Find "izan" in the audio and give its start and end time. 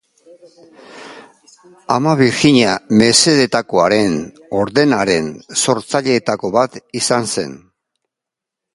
7.03-7.35